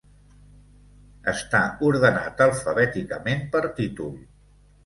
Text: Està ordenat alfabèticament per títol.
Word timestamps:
Està 1.33 1.61
ordenat 1.89 2.41
alfabèticament 2.47 3.47
per 3.55 3.63
títol. 3.83 4.19